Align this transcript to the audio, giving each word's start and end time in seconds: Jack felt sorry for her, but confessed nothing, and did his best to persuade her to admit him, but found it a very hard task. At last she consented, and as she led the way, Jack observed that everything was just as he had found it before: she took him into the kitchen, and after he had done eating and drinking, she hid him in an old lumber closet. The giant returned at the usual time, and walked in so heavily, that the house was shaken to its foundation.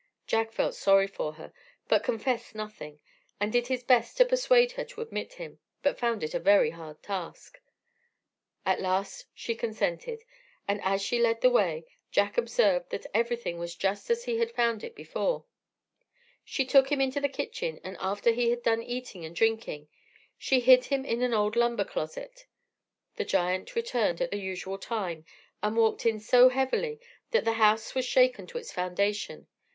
Jack 0.25 0.51
felt 0.51 0.73
sorry 0.73 1.05
for 1.05 1.33
her, 1.33 1.53
but 1.87 2.03
confessed 2.03 2.55
nothing, 2.55 2.99
and 3.39 3.51
did 3.53 3.67
his 3.67 3.83
best 3.83 4.17
to 4.17 4.25
persuade 4.25 4.71
her 4.71 4.83
to 4.83 4.99
admit 5.01 5.33
him, 5.33 5.59
but 5.83 5.99
found 5.99 6.23
it 6.23 6.33
a 6.33 6.39
very 6.39 6.71
hard 6.71 7.03
task. 7.03 7.61
At 8.65 8.81
last 8.81 9.25
she 9.35 9.53
consented, 9.53 10.23
and 10.67 10.81
as 10.83 11.03
she 11.03 11.19
led 11.21 11.41
the 11.41 11.51
way, 11.51 11.85
Jack 12.09 12.35
observed 12.35 12.89
that 12.89 13.05
everything 13.13 13.59
was 13.59 13.75
just 13.75 14.09
as 14.09 14.23
he 14.23 14.39
had 14.39 14.51
found 14.51 14.83
it 14.83 14.95
before: 14.95 15.45
she 16.43 16.65
took 16.65 16.91
him 16.91 16.99
into 16.99 17.21
the 17.21 17.29
kitchen, 17.29 17.79
and 17.83 17.95
after 17.99 18.31
he 18.31 18.49
had 18.49 18.63
done 18.63 18.81
eating 18.81 19.23
and 19.23 19.35
drinking, 19.35 19.87
she 20.35 20.61
hid 20.61 20.85
him 20.85 21.05
in 21.05 21.21
an 21.21 21.35
old 21.35 21.55
lumber 21.55 21.85
closet. 21.85 22.47
The 23.17 23.23
giant 23.25 23.75
returned 23.75 24.19
at 24.19 24.31
the 24.31 24.37
usual 24.39 24.79
time, 24.79 25.25
and 25.61 25.77
walked 25.77 26.07
in 26.07 26.19
so 26.19 26.49
heavily, 26.49 26.99
that 27.29 27.45
the 27.45 27.53
house 27.61 27.93
was 27.93 28.03
shaken 28.03 28.47
to 28.47 28.57
its 28.57 28.71
foundation. 28.71 29.45